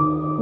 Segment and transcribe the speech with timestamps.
[0.00, 0.33] you.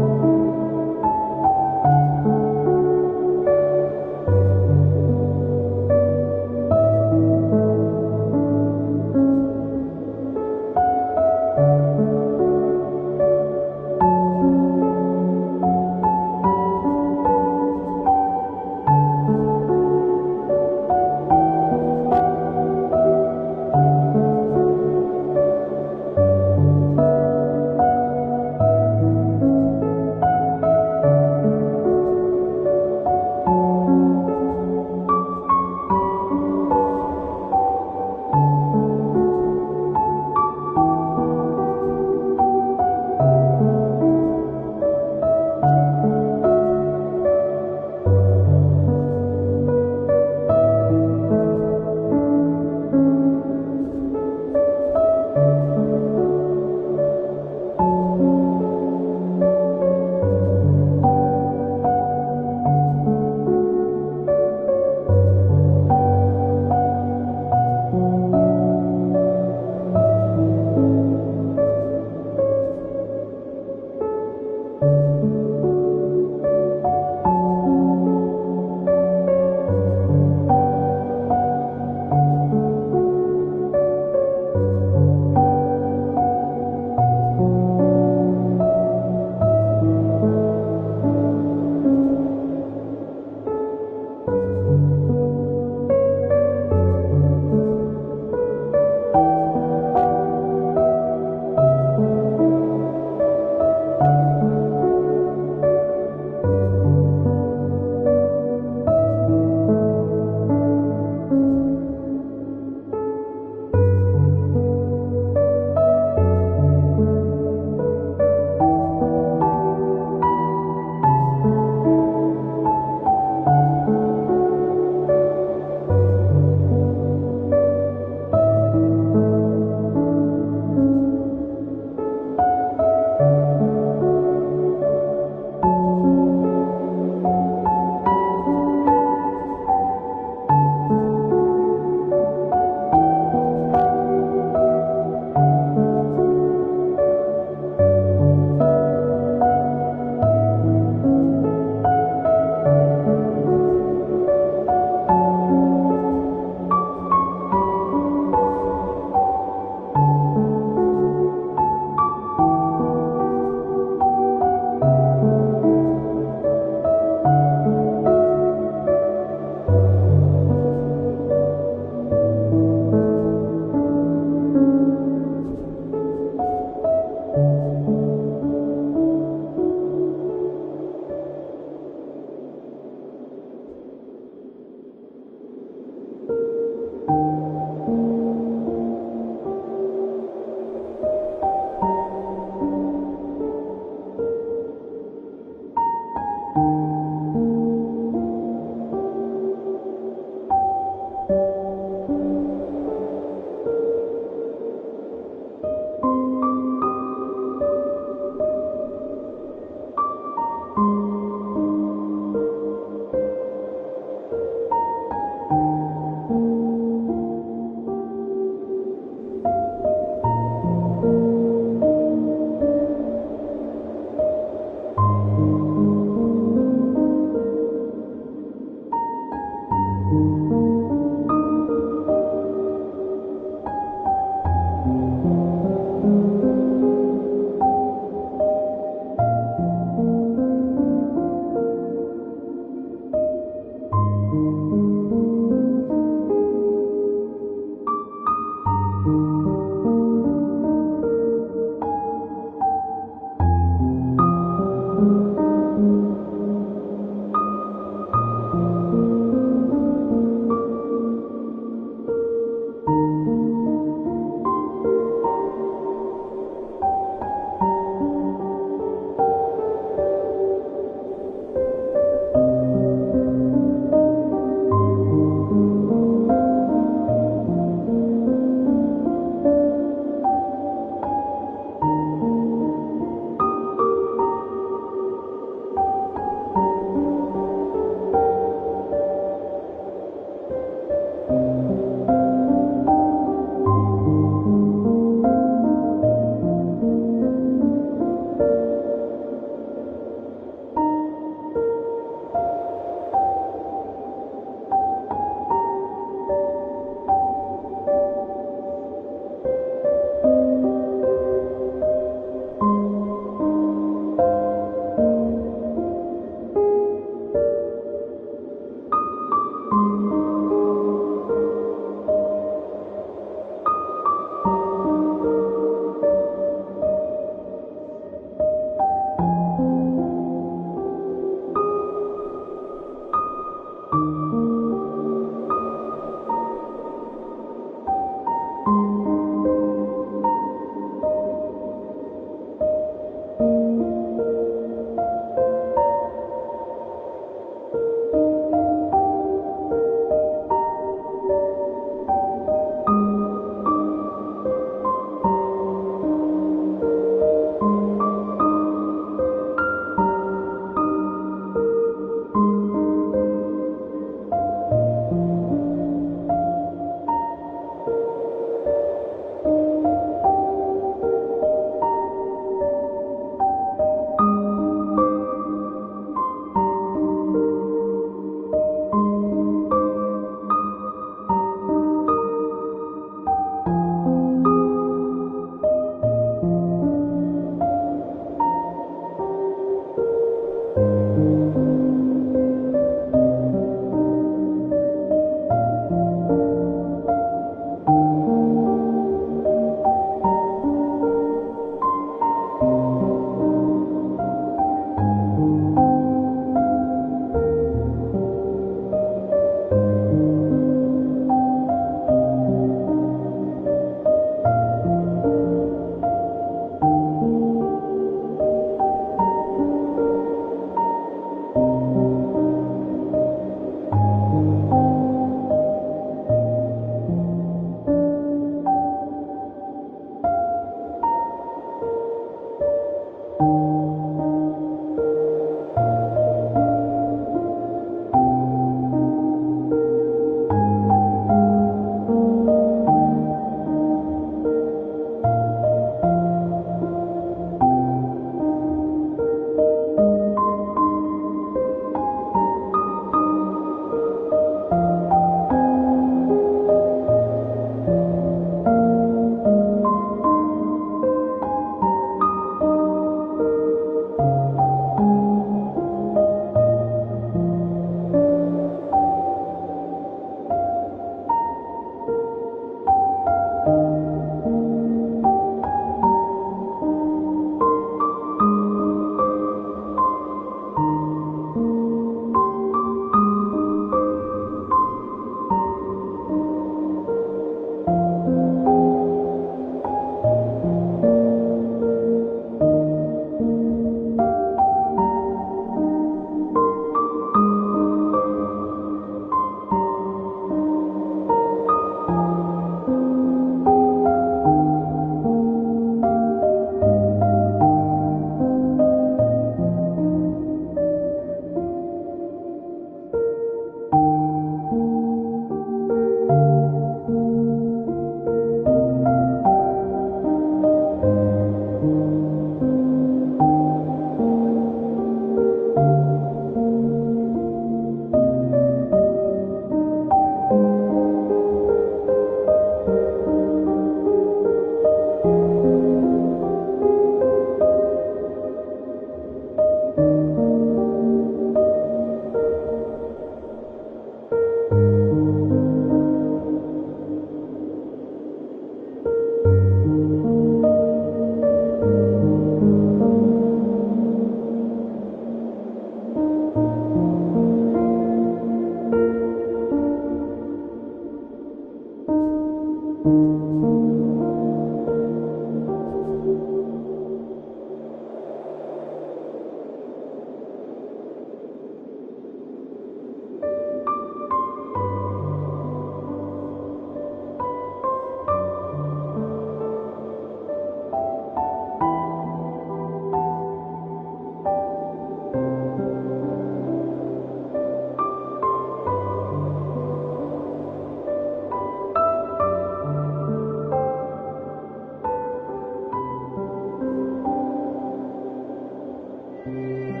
[599.45, 600.00] Música